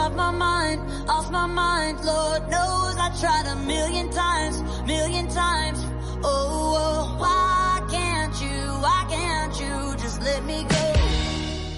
Off 0.00 0.14
my 0.16 0.32
mind, 0.32 0.80
off 1.08 1.30
my 1.30 1.46
mind. 1.46 1.98
Lord 2.04 2.48
knows 2.48 2.96
I 2.96 3.10
tried 3.20 3.46
a 3.52 3.56
million 3.66 4.08
times, 4.10 4.62
million 4.86 5.28
times. 5.28 5.78
Why 6.22 7.80
can't 7.90 8.34
you, 8.40 8.58
why 8.80 9.04
can't 9.08 9.54
you 9.60 9.96
just 10.02 10.22
let 10.22 10.42
me 10.44 10.64
go? 10.64 10.76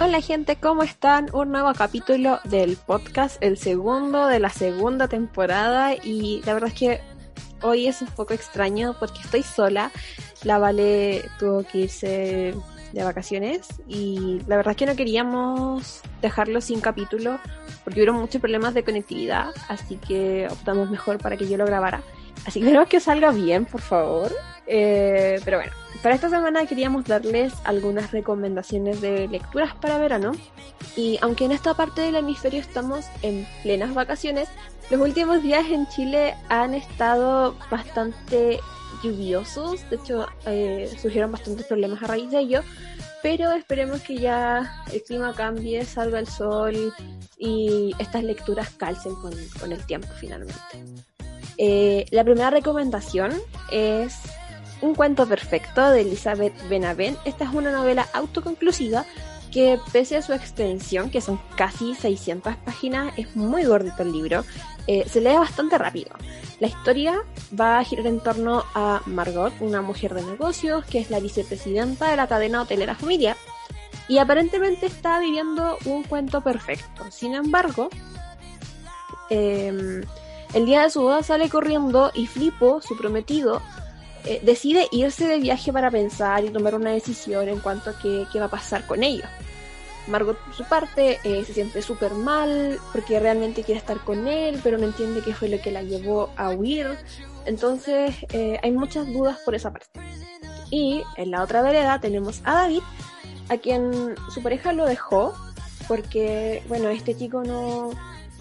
Hola 0.04 0.20
gente, 0.20 0.56
¿cómo 0.56 0.82
están? 0.82 1.30
Un 1.32 1.50
nuevo 1.50 1.72
capítulo 1.74 2.40
del 2.44 2.76
podcast, 2.76 3.42
el 3.42 3.56
segundo 3.56 4.26
de 4.26 4.40
la 4.40 4.50
segunda 4.50 5.08
temporada 5.08 5.94
y 5.94 6.42
la 6.44 6.54
verdad 6.54 6.70
es 6.70 6.78
que 6.78 7.00
hoy 7.62 7.86
es 7.86 8.02
un 8.02 8.08
poco 8.08 8.34
extraño 8.34 8.96
porque 8.98 9.20
estoy 9.20 9.42
sola. 9.42 9.90
La 10.42 10.58
Vale 10.58 11.24
tuvo 11.38 11.62
que 11.62 11.78
irse 11.78 12.54
de 12.92 13.04
vacaciones 13.04 13.68
y 13.88 14.40
la 14.46 14.56
verdad 14.56 14.72
es 14.72 14.76
que 14.76 14.86
no 14.86 14.96
queríamos 14.96 16.02
dejarlo 16.20 16.60
sin 16.60 16.80
capítulo 16.80 17.38
porque 17.84 18.02
hubo 18.02 18.12
muchos 18.12 18.40
problemas 18.40 18.74
de 18.74 18.84
conectividad, 18.84 19.50
así 19.68 19.96
que 19.96 20.46
optamos 20.50 20.90
mejor 20.90 21.18
para 21.18 21.36
que 21.36 21.48
yo 21.48 21.56
lo 21.56 21.66
grabara. 21.66 22.02
Así 22.46 22.60
que 22.60 22.66
espero 22.66 22.86
que 22.86 23.00
salga 23.00 23.30
bien, 23.30 23.64
por 23.64 23.80
favor. 23.80 24.32
Eh, 24.66 25.40
pero 25.44 25.58
bueno, 25.58 25.72
para 26.02 26.14
esta 26.14 26.28
semana 26.28 26.66
queríamos 26.66 27.04
darles 27.04 27.52
algunas 27.64 28.10
recomendaciones 28.10 29.00
de 29.00 29.28
lecturas 29.28 29.74
para 29.76 29.98
verano. 29.98 30.32
Y 30.96 31.18
aunque 31.22 31.44
en 31.44 31.52
esta 31.52 31.74
parte 31.74 32.00
del 32.00 32.16
hemisferio 32.16 32.60
estamos 32.60 33.06
en 33.22 33.46
plenas 33.62 33.94
vacaciones, 33.94 34.48
los 34.90 35.00
últimos 35.00 35.42
días 35.42 35.64
en 35.70 35.86
Chile 35.88 36.34
han 36.48 36.74
estado 36.74 37.56
bastante 37.70 38.60
lluviosos. 39.02 39.88
De 39.90 39.96
hecho, 39.96 40.26
eh, 40.46 40.90
surgieron 41.00 41.32
bastantes 41.32 41.66
problemas 41.66 42.02
a 42.02 42.06
raíz 42.06 42.30
de 42.30 42.40
ello. 42.40 42.62
Pero 43.22 43.52
esperemos 43.52 44.00
que 44.00 44.16
ya 44.16 44.82
el 44.92 45.02
clima 45.02 45.32
cambie, 45.34 45.84
salga 45.84 46.18
el 46.18 46.26
sol 46.26 46.92
y 47.38 47.94
estas 47.98 48.24
lecturas 48.24 48.70
calcen 48.70 49.14
con, 49.14 49.32
con 49.60 49.72
el 49.72 49.84
tiempo 49.86 50.08
finalmente. 50.18 50.58
Eh, 51.56 52.06
la 52.10 52.24
primera 52.24 52.50
recomendación 52.50 53.32
es 53.70 54.18
Un 54.80 54.96
cuento 54.96 55.28
perfecto 55.28 55.90
de 55.90 56.00
Elizabeth 56.00 56.54
Benavent. 56.68 57.16
Esta 57.24 57.44
es 57.44 57.50
una 57.54 57.70
novela 57.70 58.08
autoconclusiva 58.12 59.04
que 59.52 59.78
pese 59.92 60.16
a 60.16 60.22
su 60.22 60.32
extensión, 60.32 61.10
que 61.10 61.20
son 61.20 61.38
casi 61.56 61.94
600 61.94 62.56
páginas, 62.56 63.12
es 63.16 63.36
muy 63.36 63.64
gordito 63.64 64.02
el 64.02 64.10
libro, 64.10 64.44
eh, 64.86 65.04
se 65.08 65.20
lee 65.20 65.36
bastante 65.36 65.78
rápido. 65.78 66.10
La 66.58 66.68
historia 66.68 67.22
va 67.58 67.78
a 67.78 67.84
girar 67.84 68.06
en 68.06 68.20
torno 68.20 68.64
a 68.74 69.02
Margot, 69.06 69.52
una 69.60 69.82
mujer 69.82 70.14
de 70.14 70.22
negocios 70.22 70.84
que 70.86 70.98
es 70.98 71.10
la 71.10 71.20
vicepresidenta 71.20 72.10
de 72.10 72.16
la 72.16 72.26
cadena 72.26 72.62
hotelera 72.62 72.94
familiar 72.94 73.36
y 74.08 74.18
aparentemente 74.18 74.86
está 74.86 75.20
viviendo 75.20 75.78
un 75.84 76.02
cuento 76.02 76.40
perfecto. 76.40 77.04
Sin 77.10 77.34
embargo, 77.34 77.88
eh, 79.30 80.02
el 80.54 80.66
día 80.66 80.82
de 80.82 80.90
su 80.90 81.02
boda 81.02 81.22
sale 81.22 81.48
corriendo 81.48 82.10
y 82.14 82.26
Flipo, 82.26 82.80
su 82.80 82.96
prometido, 82.96 83.62
eh, 84.24 84.40
decide 84.42 84.88
irse 84.92 85.26
de 85.26 85.38
viaje 85.38 85.72
para 85.72 85.90
pensar 85.90 86.44
y 86.44 86.50
tomar 86.50 86.74
una 86.74 86.90
decisión 86.90 87.48
en 87.48 87.60
cuanto 87.60 87.90
a 87.90 87.98
qué, 87.98 88.26
qué 88.32 88.38
va 88.38 88.46
a 88.46 88.50
pasar 88.50 88.86
con 88.86 89.02
ellos. 89.02 89.28
Margot, 90.08 90.36
por 90.36 90.54
su 90.54 90.64
parte, 90.64 91.20
eh, 91.22 91.44
se 91.44 91.54
siente 91.54 91.80
súper 91.80 92.12
mal 92.12 92.78
porque 92.92 93.20
realmente 93.20 93.62
quiere 93.62 93.78
estar 93.78 93.98
con 94.00 94.26
él, 94.26 94.60
pero 94.62 94.78
no 94.78 94.84
entiende 94.84 95.22
qué 95.22 95.32
fue 95.32 95.48
lo 95.48 95.60
que 95.60 95.70
la 95.70 95.82
llevó 95.82 96.30
a 96.36 96.50
huir. 96.50 96.98
Entonces, 97.46 98.14
eh, 98.32 98.58
hay 98.62 98.72
muchas 98.72 99.06
dudas 99.12 99.38
por 99.44 99.54
esa 99.54 99.72
parte. 99.72 100.00
Y 100.70 101.02
en 101.16 101.30
la 101.30 101.42
otra 101.42 101.62
vereda 101.62 102.00
tenemos 102.00 102.40
a 102.44 102.54
David, 102.54 102.82
a 103.48 103.58
quien 103.58 104.14
su 104.32 104.42
pareja 104.42 104.72
lo 104.72 104.86
dejó 104.86 105.34
porque, 105.86 106.62
bueno, 106.68 106.88
este 106.88 107.16
chico 107.16 107.42
no, 107.44 107.90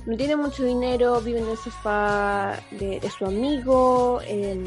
no 0.05 0.17
tiene 0.17 0.35
mucho 0.35 0.63
dinero, 0.63 1.21
vive 1.21 1.39
en 1.39 1.49
el 1.49 1.57
sofá 1.57 2.59
de, 2.71 3.01
su 3.17 3.25
amigo, 3.25 4.21
eh, 4.23 4.57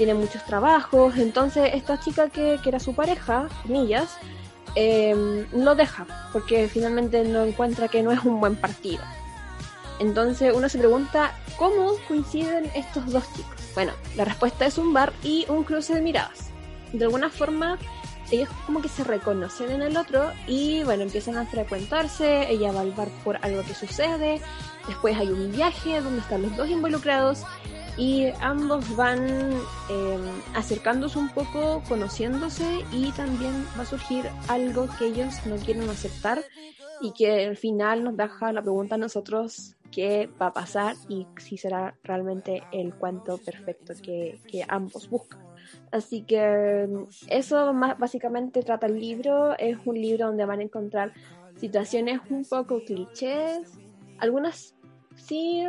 tiene 0.00 0.14
muchos 0.14 0.42
trabajos. 0.46 1.18
Entonces, 1.18 1.72
esta 1.74 2.00
chica 2.00 2.30
que, 2.30 2.58
que 2.62 2.70
era 2.70 2.80
su 2.80 2.94
pareja, 2.94 3.48
comillas, 3.64 4.16
eh, 4.74 5.44
lo 5.52 5.74
deja 5.74 6.06
porque 6.32 6.68
finalmente 6.68 7.22
no 7.24 7.44
encuentra 7.44 7.86
que 7.88 8.02
no 8.02 8.10
es 8.10 8.24
un 8.24 8.40
buen 8.40 8.56
partido. 8.56 9.02
Entonces 9.98 10.54
uno 10.56 10.70
se 10.70 10.78
pregunta 10.78 11.34
cómo 11.58 11.92
coinciden 12.08 12.70
estos 12.74 13.12
dos 13.12 13.24
chicos. 13.34 13.60
Bueno, 13.74 13.92
la 14.16 14.24
respuesta 14.24 14.64
es 14.64 14.78
un 14.78 14.94
bar 14.94 15.12
y 15.22 15.44
un 15.50 15.64
cruce 15.64 15.94
de 15.94 16.00
miradas. 16.00 16.48
De 16.94 17.04
alguna 17.04 17.28
forma 17.28 17.76
ellos 18.30 18.48
como 18.64 18.80
que 18.80 18.88
se 18.88 19.04
reconocen 19.04 19.70
en 19.70 19.82
el 19.82 19.98
otro 19.98 20.32
y 20.46 20.82
bueno, 20.84 21.02
empiezan 21.02 21.36
a 21.36 21.44
frecuentarse, 21.44 22.50
ella 22.50 22.72
va 22.72 22.80
al 22.80 22.92
bar 22.92 23.08
por 23.22 23.36
algo 23.42 23.62
que 23.64 23.74
sucede, 23.74 24.40
después 24.86 25.14
hay 25.18 25.28
un 25.28 25.52
viaje 25.52 26.00
donde 26.00 26.20
están 26.20 26.40
los 26.40 26.56
dos 26.56 26.70
involucrados 26.70 27.42
y 28.00 28.32
ambos 28.40 28.96
van 28.96 29.28
eh, 29.90 30.18
acercándose 30.54 31.18
un 31.18 31.28
poco, 31.28 31.82
conociéndose 31.86 32.64
y 32.92 33.12
también 33.12 33.52
va 33.78 33.82
a 33.82 33.84
surgir 33.84 34.24
algo 34.48 34.88
que 34.98 35.08
ellos 35.08 35.34
no 35.44 35.56
quieren 35.56 35.86
aceptar 35.90 36.40
y 37.02 37.12
que 37.12 37.48
al 37.48 37.58
final 37.58 38.02
nos 38.02 38.16
deja 38.16 38.54
la 38.54 38.62
pregunta 38.62 38.94
a 38.94 38.98
nosotros 38.98 39.76
qué 39.92 40.30
va 40.40 40.46
a 40.46 40.52
pasar 40.54 40.96
y 41.10 41.26
si 41.36 41.58
será 41.58 41.94
realmente 42.02 42.62
el 42.72 42.94
cuento 42.94 43.36
perfecto 43.36 43.92
que, 44.02 44.40
que 44.50 44.64
ambos 44.66 45.10
buscan. 45.10 45.44
Así 45.92 46.22
que 46.22 46.88
eso 47.28 47.74
más 47.74 47.98
básicamente 47.98 48.62
trata 48.62 48.86
el 48.86 48.98
libro, 48.98 49.58
es 49.58 49.76
un 49.84 50.00
libro 50.00 50.28
donde 50.28 50.46
van 50.46 50.60
a 50.60 50.62
encontrar 50.62 51.12
situaciones 51.56 52.22
un 52.30 52.46
poco 52.46 52.82
clichés, 52.82 53.78
algunas 54.18 54.74
sí 55.16 55.62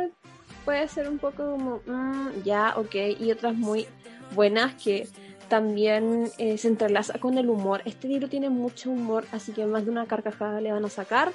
puede 0.64 0.88
ser 0.88 1.08
un 1.08 1.18
poco 1.18 1.52
como, 1.52 1.80
mm, 1.86 2.42
ya, 2.44 2.74
ok, 2.76 2.94
y 3.18 3.30
otras 3.30 3.54
muy 3.54 3.86
buenas 4.34 4.74
que 4.74 5.08
también 5.48 6.30
eh, 6.38 6.56
se 6.56 6.68
entrelaza 6.68 7.18
con 7.18 7.36
el 7.36 7.50
humor. 7.50 7.82
Este 7.84 8.08
libro 8.08 8.28
tiene 8.28 8.48
mucho 8.48 8.90
humor, 8.90 9.26
así 9.32 9.52
que 9.52 9.66
más 9.66 9.84
de 9.84 9.90
una 9.90 10.06
carcajada 10.06 10.60
le 10.60 10.72
van 10.72 10.84
a 10.84 10.88
sacar. 10.88 11.32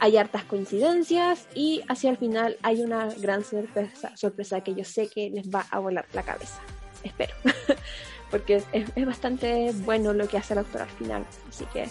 Hay 0.00 0.16
hartas 0.16 0.44
coincidencias 0.44 1.46
y 1.54 1.82
hacia 1.88 2.10
el 2.10 2.16
final 2.16 2.56
hay 2.62 2.82
una 2.82 3.08
gran 3.18 3.44
sorpresa, 3.44 4.16
sorpresa 4.16 4.62
que 4.62 4.74
yo 4.74 4.84
sé 4.84 5.08
que 5.08 5.30
les 5.30 5.50
va 5.50 5.66
a 5.70 5.78
volar 5.78 6.06
la 6.14 6.22
cabeza. 6.22 6.60
Espero. 7.04 7.34
Porque 8.30 8.56
es, 8.56 8.64
es 8.94 9.06
bastante 9.06 9.72
bueno 9.84 10.12
lo 10.14 10.26
que 10.26 10.38
hace 10.38 10.54
el 10.54 10.60
autor 10.60 10.82
al 10.82 10.90
final. 10.90 11.24
Así 11.48 11.64
que 11.66 11.88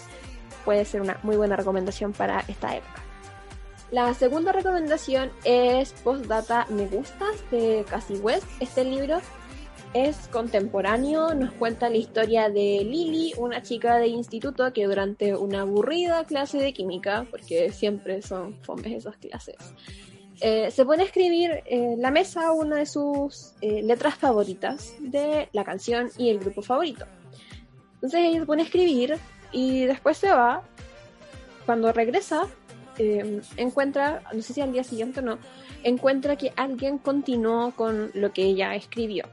puede 0.64 0.84
ser 0.84 1.00
una 1.00 1.18
muy 1.22 1.36
buena 1.36 1.56
recomendación 1.56 2.12
para 2.12 2.40
esta 2.48 2.76
época. 2.76 3.09
La 3.90 4.14
segunda 4.14 4.52
recomendación 4.52 5.32
es 5.44 5.92
Postdata 6.04 6.64
Me 6.70 6.86
Gustas 6.86 7.50
de 7.50 7.84
Cassie 7.90 8.18
West. 8.18 8.46
Este 8.60 8.84
libro 8.84 9.18
es 9.94 10.28
contemporáneo, 10.28 11.34
nos 11.34 11.52
cuenta 11.54 11.90
la 11.90 11.96
historia 11.96 12.48
de 12.48 12.84
Lily, 12.84 13.34
una 13.36 13.62
chica 13.62 13.96
de 13.96 14.06
instituto 14.06 14.72
que 14.72 14.84
durante 14.84 15.34
una 15.34 15.62
aburrida 15.62 16.24
clase 16.24 16.58
de 16.58 16.72
química, 16.72 17.26
porque 17.32 17.72
siempre 17.72 18.22
son 18.22 18.54
fomes 18.62 18.92
esas 18.92 19.16
clases, 19.16 19.56
eh, 20.40 20.70
se 20.70 20.84
pone 20.84 21.02
a 21.02 21.06
escribir 21.06 21.64
en 21.66 22.00
la 22.00 22.12
mesa 22.12 22.52
una 22.52 22.76
de 22.76 22.86
sus 22.86 23.54
eh, 23.60 23.82
letras 23.82 24.14
favoritas 24.14 24.94
de 25.00 25.48
la 25.52 25.64
canción 25.64 26.10
y 26.16 26.30
el 26.30 26.38
grupo 26.38 26.62
favorito. 26.62 27.06
Entonces 27.94 28.20
ella 28.20 28.38
se 28.38 28.46
pone 28.46 28.62
a 28.62 28.66
escribir 28.66 29.18
y 29.50 29.86
después 29.86 30.16
se 30.16 30.30
va. 30.30 30.62
Cuando 31.66 31.92
regresa, 31.92 32.48
eh, 32.98 33.40
encuentra, 33.56 34.22
no 34.32 34.42
sé 34.42 34.52
si 34.52 34.60
al 34.60 34.72
día 34.72 34.84
siguiente 34.84 35.20
o 35.20 35.22
no, 35.22 35.38
encuentra 35.82 36.36
que 36.36 36.52
alguien 36.56 36.98
continuó 36.98 37.72
con 37.72 38.10
lo 38.14 38.32
que 38.32 38.44
ella 38.44 38.74
escribió. 38.74 39.24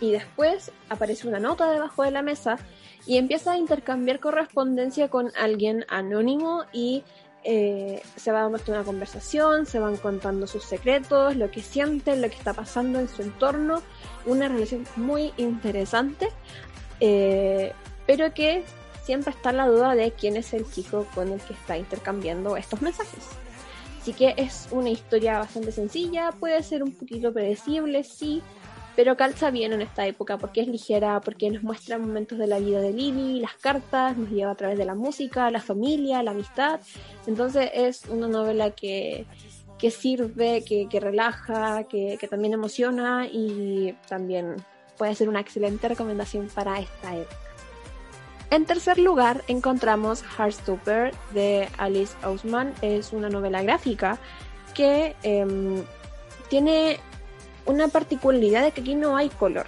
Y 0.00 0.12
después 0.12 0.72
aparece 0.88 1.28
una 1.28 1.40
nota 1.40 1.70
debajo 1.70 2.02
de 2.02 2.10
la 2.10 2.22
mesa 2.22 2.58
y 3.06 3.18
empieza 3.18 3.52
a 3.52 3.58
intercambiar 3.58 4.20
correspondencia 4.20 5.08
con 5.08 5.30
alguien 5.36 5.84
anónimo 5.88 6.64
y 6.72 7.04
eh, 7.42 8.02
se 8.16 8.32
va 8.32 8.42
dando 8.42 8.58
una 8.68 8.84
conversación, 8.84 9.64
se 9.64 9.78
van 9.78 9.96
contando 9.96 10.46
sus 10.46 10.64
secretos, 10.64 11.36
lo 11.36 11.50
que 11.50 11.62
sienten, 11.62 12.20
lo 12.20 12.28
que 12.28 12.36
está 12.36 12.52
pasando 12.52 13.00
en 13.00 13.08
su 13.08 13.22
entorno, 13.22 13.82
una 14.26 14.48
relación 14.48 14.86
muy 14.96 15.32
interesante, 15.38 16.28
eh, 17.00 17.72
pero 18.06 18.34
que 18.34 18.62
siempre 19.10 19.32
está 19.32 19.50
la 19.50 19.66
duda 19.66 19.96
de 19.96 20.12
quién 20.12 20.36
es 20.36 20.54
el 20.54 20.70
chico 20.70 21.04
con 21.16 21.32
el 21.32 21.40
que 21.40 21.52
está 21.52 21.76
intercambiando 21.76 22.56
estos 22.56 22.80
mensajes. 22.80 23.26
Así 24.00 24.12
que 24.12 24.34
es 24.36 24.68
una 24.70 24.88
historia 24.88 25.40
bastante 25.40 25.72
sencilla, 25.72 26.30
puede 26.30 26.62
ser 26.62 26.84
un 26.84 26.92
poquito 26.92 27.32
predecible, 27.32 28.04
sí, 28.04 28.40
pero 28.94 29.16
calza 29.16 29.50
bien 29.50 29.72
en 29.72 29.82
esta 29.82 30.06
época 30.06 30.38
porque 30.38 30.60
es 30.60 30.68
ligera, 30.68 31.20
porque 31.22 31.50
nos 31.50 31.64
muestra 31.64 31.98
momentos 31.98 32.38
de 32.38 32.46
la 32.46 32.60
vida 32.60 32.80
de 32.80 32.92
Lily, 32.92 33.40
las 33.40 33.54
cartas, 33.54 34.16
nos 34.16 34.30
lleva 34.30 34.52
a 34.52 34.54
través 34.54 34.78
de 34.78 34.84
la 34.84 34.94
música, 34.94 35.50
la 35.50 35.60
familia, 35.60 36.22
la 36.22 36.30
amistad. 36.30 36.78
Entonces 37.26 37.68
es 37.74 38.04
una 38.06 38.28
novela 38.28 38.70
que, 38.70 39.26
que 39.76 39.90
sirve, 39.90 40.62
que, 40.64 40.86
que 40.88 41.00
relaja, 41.00 41.82
que, 41.88 42.16
que 42.16 42.28
también 42.28 42.52
emociona 42.52 43.26
y 43.26 43.92
también 44.08 44.54
puede 44.96 45.16
ser 45.16 45.28
una 45.28 45.40
excelente 45.40 45.88
recomendación 45.88 46.46
para 46.54 46.78
esta 46.78 47.16
época. 47.16 47.49
En 48.50 48.66
tercer 48.66 48.98
lugar 48.98 49.44
encontramos 49.46 50.24
Heartstopper 50.36 51.14
de 51.32 51.68
Alice 51.78 52.14
Ousman. 52.24 52.74
Es 52.82 53.12
una 53.12 53.28
novela 53.28 53.62
gráfica 53.62 54.18
que 54.74 55.14
em, 55.22 55.84
tiene 56.48 56.98
una 57.64 57.88
particularidad 57.88 58.62
de 58.62 58.72
que 58.72 58.80
aquí 58.80 58.96
no 58.96 59.16
hay 59.16 59.28
color. 59.28 59.66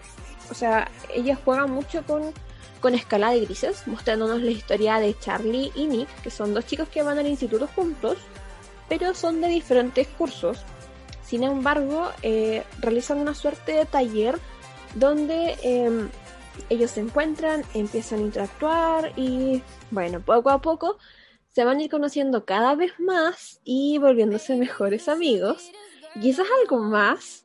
O 0.50 0.54
sea, 0.54 0.90
ella 1.14 1.38
juega 1.44 1.66
mucho 1.68 2.02
con, 2.04 2.32
con 2.80 2.94
escala 2.94 3.30
de 3.30 3.40
grises, 3.40 3.86
mostrándonos 3.86 4.42
la 4.42 4.50
historia 4.50 4.98
de 4.98 5.16
Charlie 5.18 5.70
y 5.76 5.86
Nick, 5.86 6.08
que 6.22 6.30
son 6.30 6.52
dos 6.52 6.66
chicos 6.66 6.88
que 6.88 7.02
van 7.02 7.18
al 7.18 7.28
instituto 7.28 7.68
juntos, 7.68 8.18
pero 8.88 9.14
son 9.14 9.40
de 9.40 9.48
diferentes 9.48 10.08
cursos. 10.08 10.64
Sin 11.24 11.44
embargo, 11.44 12.10
eh, 12.22 12.64
realizan 12.80 13.18
una 13.18 13.34
suerte 13.34 13.72
de 13.72 13.86
taller 13.86 14.38
donde 14.94 15.56
em, 15.62 16.10
ellos 16.68 16.92
se 16.92 17.00
encuentran, 17.00 17.62
empiezan 17.74 18.20
a 18.20 18.22
interactuar 18.22 19.12
y 19.16 19.62
bueno, 19.90 20.20
poco 20.20 20.50
a 20.50 20.60
poco 20.60 20.98
se 21.54 21.64
van 21.64 21.78
a 21.78 21.82
ir 21.82 21.90
conociendo 21.90 22.44
cada 22.44 22.74
vez 22.74 22.92
más 22.98 23.60
y 23.64 23.98
volviéndose 23.98 24.56
mejores 24.56 25.08
amigos. 25.08 25.70
Quizás 26.20 26.46
algo 26.60 26.78
más, 26.78 27.44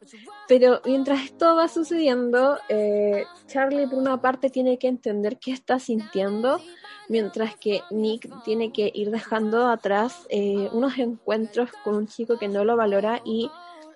pero 0.50 0.82
mientras 0.84 1.24
esto 1.24 1.56
va 1.56 1.70
sucediendo, 1.70 2.58
eh, 2.68 3.24
Charlie 3.48 3.88
por 3.88 3.98
una 4.00 4.22
parte 4.22 4.50
tiene 4.50 4.78
que 4.78 4.90
entender 4.90 5.38
qué 5.40 5.54
está 5.54 5.80
sintiendo, 5.80 6.60
mientras 7.08 7.56
que 7.56 7.82
Nick 7.92 8.30
tiene 8.44 8.74
que 8.74 8.92
ir 8.94 9.10
dejando 9.10 9.68
atrás 9.68 10.28
eh, 10.30 10.70
unos 10.74 10.98
encuentros 10.98 11.70
con 11.86 11.96
un 11.96 12.08
chico 12.08 12.38
que 12.38 12.50
no 12.50 12.66
lo 12.66 12.76
valora 12.76 13.22
y 13.24 13.50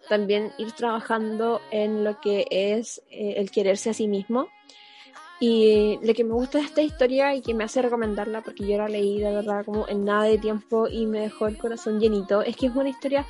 también 0.08 0.54
ir 0.58 0.72
trabajando 0.72 1.60
en 1.72 2.06
lo 2.06 2.20
que 2.22 2.46
es 2.50 3.02
eh, 3.10 3.36
el 3.38 3.52
quererse 3.52 3.90
a 3.90 3.94
sí 3.94 4.08
mismo 4.08 4.48
y 5.42 5.98
lo 6.04 6.14
que 6.14 6.24
me 6.24 6.34
gusta 6.34 6.60
de 6.60 6.66
esta 6.66 6.84
historia 6.84 7.34
y 7.34 7.42
que 7.42 7.56
me 7.56 7.64
hace 7.64 7.82
recomendarla, 7.82 8.42
porque 8.42 8.68
yo 8.68 8.78
la 8.78 8.88
leí 8.88 9.20
de 9.20 9.34
verdad 9.34 9.66
como 9.66 9.88
en 9.88 10.06
nada 10.06 10.26
de 10.26 10.38
tiempo 10.38 10.88
y 10.88 11.08
me 11.08 11.22
dejó 11.22 11.48
el 11.48 11.58
corazón 11.58 12.00
llenito, 12.00 12.44
es 12.44 12.56
que 12.56 12.68
es 12.68 12.76
una 12.76 12.90
historia 12.90 13.26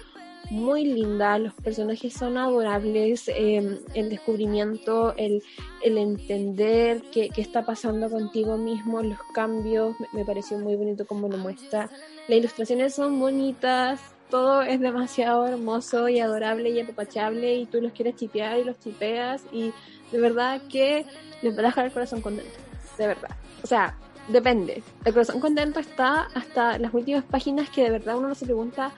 muy 0.49 0.83
linda, 0.83 1.39
los 1.39 1.53
personajes 1.53 2.13
son 2.13 2.37
adorables, 2.37 3.29
em, 3.33 3.79
el 3.93 4.09
descubrimiento, 4.09 5.15
el, 5.15 5.41
el 5.83 5.97
entender 5.97 7.01
qué, 7.13 7.29
qué, 7.29 7.39
está 7.39 7.65
pasando 7.65 8.09
contigo 8.09 8.57
mismo, 8.57 9.01
los 9.01 9.19
cambios, 9.33 9.95
me, 10.01 10.07
me, 10.11 10.25
pareció 10.25 10.59
muy 10.59 10.75
bonito 10.75 11.07
como 11.07 11.29
lo 11.29 11.37
muestra. 11.37 11.89
Las 12.27 12.39
ilustraciones 12.39 12.93
son 12.93 13.17
bonitas, 13.21 14.01
todo 14.31 14.63
es 14.63 14.79
demasiado 14.79 15.45
hermoso 15.45 16.09
y 16.09 16.19
adorable 16.19 16.71
y 16.71 16.79
apapachable 16.79 17.55
y 17.57 17.65
tú 17.67 17.79
los 17.81 17.91
quieres 17.91 18.15
chipear 18.15 18.57
y 18.57 18.63
los 18.63 18.79
chipeas 18.79 19.43
y 19.51 19.71
de 20.11 20.19
verdad 20.19 20.61
que 20.69 21.05
les 21.43 21.55
va 21.55 21.59
a 21.59 21.65
dejar 21.65 21.85
el 21.85 21.91
corazón 21.91 22.21
contento, 22.21 22.57
de 22.97 23.07
verdad. 23.07 23.29
O 23.63 23.67
sea, 23.67 23.95
depende. 24.29 24.81
El 25.05 25.13
corazón 25.13 25.39
contento 25.39 25.79
está 25.79 26.27
hasta 26.33 26.79
las 26.79 26.93
últimas 26.93 27.23
páginas 27.23 27.69
que 27.69 27.83
de 27.83 27.91
verdad 27.91 28.17
uno 28.17 28.29
no 28.29 28.35
se 28.35 28.45
pregunta 28.45 28.91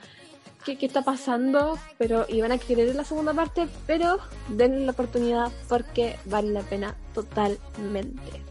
qué, 0.63 0.77
qué 0.77 0.85
está 0.85 1.01
pasando, 1.01 1.77
pero 1.97 2.25
iban 2.29 2.51
a 2.51 2.57
querer 2.57 2.95
la 2.95 3.03
segunda 3.03 3.33
parte, 3.33 3.67
pero 3.85 4.19
denle 4.47 4.85
la 4.85 4.91
oportunidad 4.93 5.51
porque 5.67 6.15
vale 6.25 6.51
la 6.51 6.61
pena 6.61 6.95
totalmente. 7.13 8.43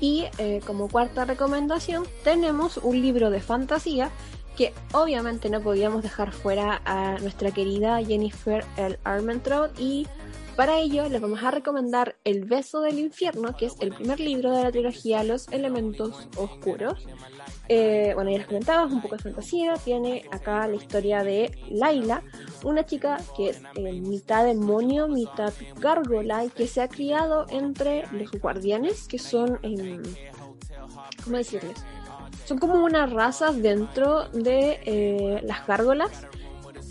Y 0.00 0.24
eh, 0.38 0.60
como 0.66 0.88
cuarta 0.88 1.24
recomendación 1.24 2.04
tenemos 2.24 2.78
un 2.78 3.00
libro 3.00 3.30
de 3.30 3.40
fantasía 3.40 4.10
que 4.56 4.72
obviamente 4.92 5.48
no 5.50 5.60
podíamos 5.60 6.02
dejar 6.02 6.32
fuera 6.32 6.82
a 6.84 7.18
nuestra 7.18 7.50
querida 7.50 8.02
Jennifer 8.04 8.64
L. 8.76 8.98
Armentrout 9.04 9.78
y 9.78 10.06
para 10.56 10.78
ello 10.78 11.08
les 11.08 11.20
vamos 11.20 11.42
a 11.42 11.50
recomendar 11.50 12.16
El 12.24 12.44
beso 12.44 12.82
del 12.82 12.98
infierno, 12.98 13.56
que 13.56 13.66
es 13.66 13.76
el 13.80 13.94
primer 13.94 14.20
libro 14.20 14.54
de 14.54 14.64
la 14.64 14.70
trilogía 14.70 15.24
Los 15.24 15.48
elementos 15.48 16.28
oscuros. 16.36 17.06
Eh, 17.68 18.12
bueno, 18.14 18.30
ya 18.30 18.38
les 18.38 18.46
comentaba, 18.46 18.86
es 18.86 18.92
un 18.92 19.00
poco 19.00 19.16
de 19.16 19.22
fantasía. 19.22 19.74
Tiene 19.82 20.24
acá 20.30 20.66
la 20.68 20.76
historia 20.76 21.24
de 21.24 21.50
Laila, 21.70 22.22
una 22.64 22.84
chica 22.84 23.18
que 23.34 23.50
es 23.50 23.62
eh, 23.76 24.00
mitad 24.00 24.44
demonio, 24.44 25.08
mitad 25.08 25.54
gárgola 25.78 26.44
y 26.44 26.50
que 26.50 26.66
se 26.66 26.82
ha 26.82 26.88
criado 26.88 27.46
entre 27.48 28.06
los 28.12 28.30
guardianes, 28.32 29.08
que 29.08 29.18
son, 29.18 29.58
eh, 29.62 30.02
¿cómo 31.24 31.38
decirles? 31.38 31.82
Son 32.52 32.58
como 32.58 32.84
unas 32.84 33.10
razas 33.10 33.62
dentro 33.62 34.28
de 34.28 34.78
eh, 34.84 35.40
las 35.42 35.66
gárgolas 35.66 36.26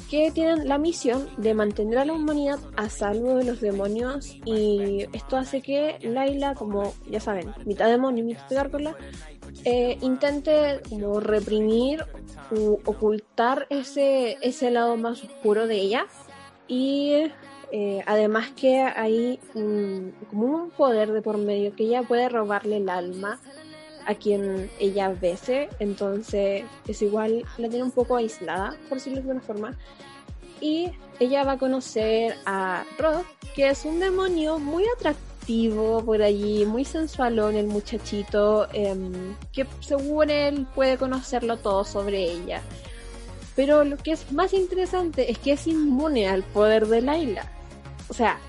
que 0.10 0.32
tienen 0.32 0.68
la 0.68 0.80
misión 0.80 1.30
de 1.38 1.54
mantener 1.54 2.00
a 2.00 2.06
la 2.06 2.14
humanidad 2.14 2.58
a 2.78 2.90
salvo 2.90 3.36
de 3.36 3.44
los 3.44 3.62
demonios 3.62 4.38
y 4.44 5.06
esto 5.14 5.38
hace 5.38 5.62
que 5.62 6.00
Laila, 6.02 6.56
como 6.56 6.96
ya 7.08 7.20
saben, 7.20 7.54
mitad 7.64 7.90
demonio 7.90 8.24
y 8.24 8.28
mitad 8.30 8.48
gárgola, 8.50 8.96
eh, 9.64 10.00
intente 10.02 10.82
como 10.90 11.20
reprimir 11.20 12.06
u 12.50 12.80
ocultar 12.84 13.68
ese, 13.70 14.40
ese 14.42 14.72
lado 14.72 14.98
más 14.98 15.24
oscuro 15.24 15.68
de 15.68 15.76
ella. 15.76 16.08
Y 16.68 17.28
eh, 17.72 18.02
además 18.08 18.50
que 18.56 18.82
hay 18.82 19.40
un, 19.54 20.16
como 20.32 20.48
un 20.48 20.70
poder 20.72 21.12
de 21.12 21.22
por 21.22 21.38
medio 21.38 21.76
que 21.76 21.84
ella 21.84 22.02
puede 22.02 22.30
robarle 22.30 22.78
el 22.78 22.90
alma 22.90 23.40
a 24.06 24.16
quien 24.16 24.70
ella 24.80 25.10
bese, 25.10 25.70
entonces 25.80 26.64
es 26.88 27.02
igual, 27.02 27.44
la 27.58 27.70
tiene 27.70 27.84
un 27.84 27.92
poco 27.92 28.16
aislada, 28.16 28.76
por 28.90 28.98
decirlo 28.98 29.16
de 29.18 29.22
alguna 29.22 29.42
forma. 29.42 29.78
Y 30.60 30.92
ella 31.20 31.44
va 31.44 31.54
a 31.54 31.58
conocer 31.58 32.36
a 32.46 32.84
Rod, 32.98 33.24
que 33.56 33.70
es 33.70 33.86
un 33.86 34.00
demonio 34.00 34.60
muy 34.60 34.84
atractivo 34.96 36.04
por 36.06 36.22
allí, 36.22 36.66
muy 36.66 36.86
sensualón 36.86 37.56
el 37.56 37.68
muchachito, 37.68 38.68
eh, 38.74 38.96
que 39.52 39.66
según 39.80 40.30
él 40.30 40.68
puede 40.76 40.98
conocerlo 40.98 41.58
todo 41.58 41.84
sobre 41.84 42.24
ella. 42.24 42.62
Pero 43.56 43.84
lo 43.84 43.98
que 43.98 44.12
es 44.12 44.32
más 44.32 44.54
interesante 44.54 45.32
es 45.32 45.38
que 45.38 45.54
es 45.54 45.68
inmune 45.68 46.28
al 46.28 46.44
poder 46.44 46.88
de 46.88 47.02
Laila. 47.02 47.52
O 48.08 48.14
sea, 48.14 48.40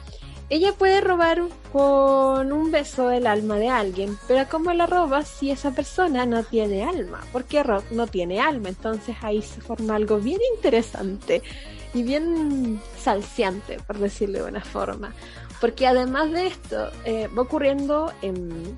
ella 0.53 0.75
puede 0.75 1.01
robar 1.01 1.41
con 1.73 2.53
un 2.53 2.71
beso 2.71 3.11
el 3.11 3.27
alma 3.27 3.57
de 3.57 3.71
alguien, 3.71 4.19
pero 4.29 4.47
¿cómo 4.51 4.71
la 4.75 4.85
roba 4.85 5.23
si 5.23 5.51
esa 5.51 5.71
persona 5.71 6.27
no 6.27 6.43
tiene 6.43 6.85
alma? 6.85 7.23
Porque 7.33 7.63
Rob 7.63 7.83
no 7.91 8.07
tiene 8.07 8.39
alma, 8.39 8.69
entonces 8.69 9.17
ahí 9.23 9.41
se 9.41 9.63
forma 9.63 9.97
algo 9.97 10.19
bien 10.19 10.41
interesante 10.55 11.41
y 11.95 12.03
bien 12.03 12.83
salseante, 12.99 13.79
por 13.87 13.97
decirlo 13.97 14.35
de 14.35 14.43
buena 14.43 14.61
forma. 14.61 15.15
Porque 15.59 15.87
además 15.87 16.31
de 16.33 16.49
esto, 16.49 16.91
eh, 17.07 17.29
va 17.29 17.41
ocurriendo 17.41 18.13
en, 18.21 18.77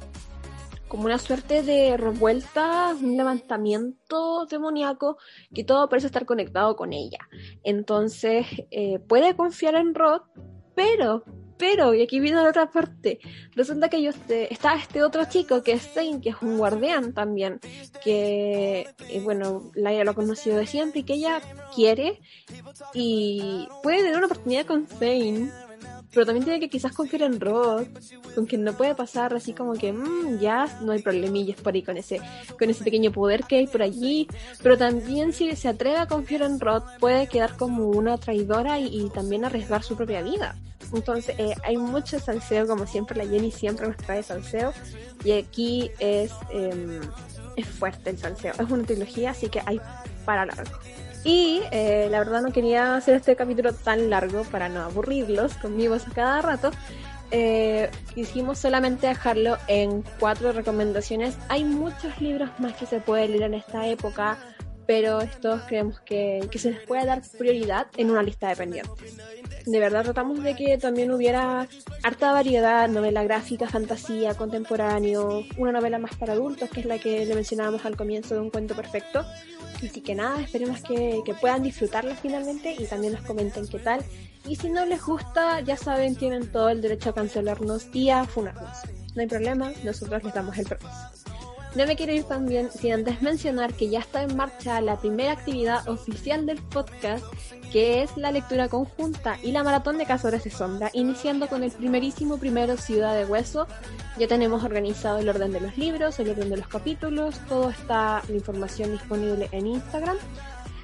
como 0.86 1.06
una 1.06 1.18
suerte 1.18 1.64
de 1.64 1.96
revuelta, 1.96 2.94
un 3.02 3.16
levantamiento 3.16 4.46
demoníaco, 4.46 5.18
que 5.52 5.64
todo 5.64 5.88
parece 5.88 6.06
estar 6.06 6.24
conectado 6.24 6.76
con 6.76 6.92
ella. 6.92 7.28
Entonces, 7.64 8.46
eh, 8.70 9.00
puede 9.00 9.34
confiar 9.34 9.74
en 9.74 9.92
Rod, 9.92 10.22
pero 10.76 11.24
pero, 11.56 11.94
y 11.94 12.02
aquí 12.02 12.20
viene 12.20 12.42
la 12.42 12.48
otra 12.48 12.70
parte, 12.70 13.20
resulta 13.54 13.88
que 13.88 14.02
yo 14.02 14.10
este, 14.10 14.52
está 14.52 14.74
este 14.74 15.02
otro 15.02 15.24
chico 15.26 15.62
que 15.62 15.72
es 15.72 15.82
Zane, 15.82 16.20
que 16.20 16.30
es 16.30 16.36
un 16.42 16.58
guardián 16.58 17.12
también, 17.12 17.60
que, 18.02 18.88
eh, 19.08 19.20
bueno, 19.22 19.70
Laia 19.74 20.04
lo 20.04 20.12
ha 20.12 20.14
conocido 20.14 20.56
de 20.56 20.66
siempre 20.66 21.00
y 21.00 21.04
que 21.04 21.14
ella 21.14 21.40
quiere 21.74 22.20
y 22.92 23.68
puede 23.82 23.98
tener 23.98 24.16
una 24.16 24.26
oportunidad 24.26 24.66
con 24.66 24.86
Zane, 24.86 25.50
pero 26.12 26.26
también 26.26 26.44
tiene 26.44 26.60
que 26.60 26.68
quizás 26.68 26.92
confiar 26.92 27.22
en 27.22 27.40
Rod, 27.40 27.86
con 28.34 28.46
quien 28.46 28.62
no 28.62 28.72
puede 28.72 28.94
pasar 28.94 29.34
así 29.34 29.52
como 29.52 29.74
que 29.74 29.92
mmm, 29.92 30.38
ya 30.38 30.78
no 30.82 30.92
hay 30.92 31.02
problemillas 31.02 31.60
por 31.60 31.74
ahí 31.74 31.82
con 31.82 31.96
ese, 31.96 32.20
con 32.58 32.70
ese 32.70 32.84
pequeño 32.84 33.12
poder 33.12 33.44
que 33.44 33.56
hay 33.56 33.66
por 33.66 33.82
allí, 33.82 34.28
pero 34.62 34.76
también 34.78 35.32
si 35.32 35.54
se 35.56 35.68
atreve 35.68 35.98
a 35.98 36.06
confiar 36.06 36.42
en 36.42 36.60
Rod 36.60 36.82
puede 37.00 37.28
quedar 37.28 37.56
como 37.56 37.88
una 37.88 38.18
traidora 38.18 38.78
y 38.80 39.08
también 39.10 39.44
arriesgar 39.44 39.82
su 39.82 39.96
propia 39.96 40.22
vida. 40.22 40.56
Entonces 40.94 41.34
eh, 41.38 41.54
hay 41.64 41.76
mucho 41.76 42.18
salseo, 42.18 42.66
como 42.66 42.86
siempre 42.86 43.16
la 43.16 43.30
Jenny 43.30 43.50
siempre 43.50 43.86
nos 43.88 43.96
trae 43.96 44.22
salseo 44.22 44.72
y 45.24 45.32
aquí 45.32 45.90
es, 45.98 46.30
eh, 46.52 47.00
es 47.56 47.66
fuerte 47.66 48.10
el 48.10 48.18
salseo. 48.18 48.52
Es 48.52 48.70
una 48.70 48.84
trilogía, 48.84 49.30
así 49.30 49.48
que 49.48 49.60
hay 49.66 49.80
para 50.24 50.46
largo. 50.46 50.70
Y 51.24 51.62
eh, 51.70 52.08
la 52.10 52.18
verdad 52.18 52.42
no 52.42 52.52
quería 52.52 52.96
hacer 52.96 53.14
este 53.16 53.34
capítulo 53.34 53.72
tan 53.72 54.10
largo 54.10 54.44
para 54.44 54.68
no 54.68 54.82
aburrirlos 54.82 55.54
conmigo 55.54 55.94
a 55.94 56.14
cada 56.14 56.42
rato. 56.42 56.70
eh, 57.30 57.90
quisimos 58.14 58.58
solamente 58.58 59.06
dejarlo 59.06 59.56
en 59.66 60.04
cuatro 60.20 60.52
recomendaciones. 60.52 61.36
Hay 61.48 61.64
muchos 61.64 62.20
libros 62.20 62.50
más 62.58 62.74
que 62.74 62.86
se 62.86 63.00
pueden 63.00 63.32
leer 63.32 63.44
en 63.44 63.54
esta 63.54 63.88
época, 63.88 64.38
pero 64.86 65.20
estos 65.20 65.62
creemos 65.62 65.98
que, 66.00 66.46
que 66.50 66.58
se 66.58 66.70
les 66.72 66.80
puede 66.86 67.06
dar 67.06 67.22
prioridad 67.38 67.86
en 67.96 68.10
una 68.10 68.22
lista 68.22 68.48
de 68.48 68.56
pendientes. 68.56 69.16
De 69.66 69.80
verdad 69.80 70.04
tratamos 70.04 70.42
de 70.42 70.54
que 70.54 70.76
también 70.76 71.10
hubiera 71.10 71.66
harta 72.02 72.32
variedad, 72.32 72.86
novela 72.88 73.24
gráfica, 73.24 73.66
fantasía, 73.66 74.34
contemporáneo, 74.34 75.44
una 75.56 75.72
novela 75.72 75.98
más 75.98 76.16
para 76.16 76.34
adultos, 76.34 76.68
que 76.68 76.80
es 76.80 76.86
la 76.86 76.98
que 76.98 77.24
le 77.24 77.34
mencionábamos 77.34 77.84
al 77.86 77.96
comienzo 77.96 78.34
de 78.34 78.40
un 78.40 78.50
cuento 78.50 78.74
perfecto. 78.74 79.24
Así 79.76 80.02
que 80.02 80.14
nada, 80.14 80.40
esperemos 80.40 80.82
que, 80.82 81.20
que 81.24 81.34
puedan 81.34 81.62
disfrutarla 81.62 82.14
finalmente 82.14 82.74
y 82.78 82.84
también 82.84 83.14
nos 83.14 83.22
comenten 83.22 83.66
qué 83.66 83.78
tal. 83.78 84.00
Y 84.46 84.56
si 84.56 84.68
no 84.68 84.84
les 84.84 85.02
gusta, 85.02 85.60
ya 85.60 85.76
saben, 85.76 86.14
tienen 86.14 86.52
todo 86.52 86.68
el 86.68 86.82
derecho 86.82 87.10
a 87.10 87.14
cancelarnos 87.14 87.88
y 87.94 88.10
a 88.10 88.24
funarnos. 88.24 88.78
No 89.14 89.22
hay 89.22 89.28
problema, 89.28 89.72
nosotros 89.82 90.22
les 90.22 90.34
damos 90.34 90.58
el 90.58 90.66
permiso. 90.66 91.23
No 91.74 91.86
me 91.86 91.96
quiero 91.96 92.12
ir 92.12 92.22
también 92.22 92.70
sin 92.70 92.92
antes 92.92 93.20
mencionar 93.20 93.74
que 93.74 93.88
ya 93.88 93.98
está 93.98 94.22
en 94.22 94.36
marcha 94.36 94.80
la 94.80 94.96
primera 94.96 95.32
actividad 95.32 95.88
oficial 95.88 96.46
del 96.46 96.62
podcast, 96.62 97.24
que 97.72 98.04
es 98.04 98.16
la 98.16 98.30
lectura 98.30 98.68
conjunta 98.68 99.38
y 99.42 99.50
la 99.50 99.64
maratón 99.64 99.98
de 99.98 100.06
Cazadores 100.06 100.44
de 100.44 100.50
Sombra, 100.50 100.90
iniciando 100.92 101.48
con 101.48 101.64
el 101.64 101.72
primerísimo 101.72 102.38
primero 102.38 102.76
Ciudad 102.76 103.16
de 103.16 103.24
Hueso. 103.24 103.66
Ya 104.18 104.28
tenemos 104.28 104.62
organizado 104.62 105.18
el 105.18 105.28
orden 105.28 105.50
de 105.50 105.60
los 105.60 105.76
libros, 105.76 106.20
el 106.20 106.30
orden 106.30 106.48
de 106.48 106.58
los 106.58 106.68
capítulos, 106.68 107.40
todo 107.48 107.70
está 107.70 108.22
la 108.28 108.34
información 108.34 108.92
disponible 108.92 109.48
en 109.50 109.66
Instagram. 109.66 110.16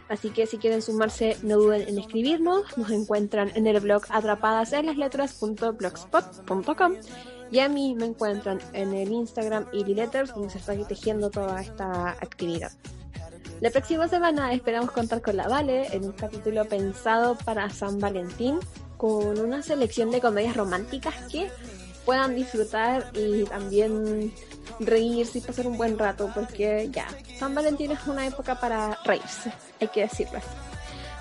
Así 0.08 0.30
que 0.30 0.48
si 0.48 0.58
quieren 0.58 0.82
sumarse, 0.82 1.36
no 1.44 1.56
duden 1.56 1.88
en 1.88 2.00
escribirnos. 2.00 2.76
Nos 2.76 2.90
encuentran 2.90 3.52
en 3.54 3.68
el 3.68 3.78
blog 3.78 4.02
atrapadas 4.08 4.72
en 4.72 4.86
las 4.86 4.96
letras.blogspot.com 4.96 6.94
y 7.50 7.60
a 7.60 7.68
mí 7.68 7.94
me 7.94 8.06
encuentran 8.06 8.60
en 8.72 8.94
el 8.94 9.10
Instagram 9.10 9.66
Letters, 9.72 10.32
donde 10.34 10.50
se 10.50 10.58
está 10.58 10.74
tejiendo 10.86 11.30
toda 11.30 11.60
esta 11.60 12.10
actividad. 12.10 12.72
La 13.60 13.70
próxima 13.70 14.08
semana 14.08 14.52
esperamos 14.52 14.90
contar 14.90 15.20
con 15.20 15.36
la 15.36 15.46
Vale 15.46 15.88
en 15.94 16.04
un 16.04 16.12
capítulo 16.12 16.64
pensado 16.64 17.36
para 17.36 17.68
San 17.68 17.98
Valentín 17.98 18.58
con 18.96 19.38
una 19.38 19.62
selección 19.62 20.10
de 20.10 20.20
comedias 20.20 20.56
románticas 20.56 21.14
que 21.30 21.50
puedan 22.04 22.34
disfrutar 22.34 23.10
y 23.14 23.44
también 23.44 24.32
reírse 24.78 25.38
y 25.38 25.40
pasar 25.42 25.66
un 25.66 25.76
buen 25.76 25.98
rato 25.98 26.30
porque 26.34 26.88
ya, 26.90 27.06
San 27.38 27.54
Valentín 27.54 27.90
es 27.90 28.06
una 28.06 28.26
época 28.26 28.58
para 28.58 28.98
reírse, 29.04 29.52
hay 29.80 29.88
que 29.88 30.02
decirlo. 30.02 30.40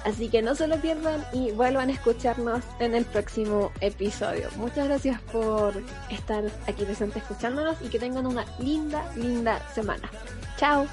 Así 0.06 0.30
que 0.30 0.42
no 0.42 0.56
se 0.56 0.68
lo 0.68 0.78
pierdan 0.78 1.26
y 1.34 1.52
vuelvan 1.52 1.90
a 1.90 1.94
escucharnos 1.94 2.64
en 2.80 2.96
el 2.96 3.06
próximo 3.06 3.72
episodio. 3.82 4.48
Muchas 4.56 4.88
gracias 4.88 5.22
por 5.24 5.74
estar 6.10 6.44
aquí 6.68 6.86
presente 6.86 7.20
escuchándonos 7.20 7.78
y 7.82 7.90
que 7.90 8.00
tengan 8.00 8.26
una 8.26 8.46
linda, 8.60 9.04
linda 9.16 9.62
semana. 9.74 10.10
Chao. 10.58 10.88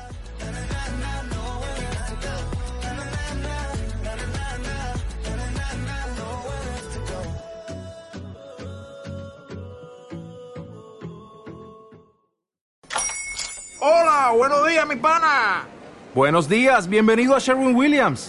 Hola, 13.79 14.33
buenos 14.37 14.69
días, 14.69 14.87
mi 14.89 14.97
pana. 14.97 15.65
Buenos 16.13 16.49
días, 16.49 16.89
bienvenido 16.89 17.37
a 17.37 17.39
Sherwin 17.39 17.77
Williams. 17.77 18.29